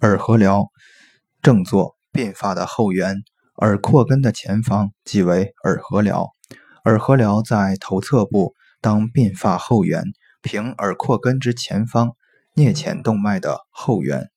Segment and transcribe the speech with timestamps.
[0.00, 0.68] 耳合髎
[1.42, 3.16] 正坐鬓发的后缘，
[3.56, 6.28] 耳廓根的前方即为耳合髎。
[6.84, 10.04] 耳合髎在头侧部，当鬓发后缘，
[10.40, 12.12] 平耳廓根之前方，
[12.54, 14.28] 颞浅动脉的后缘。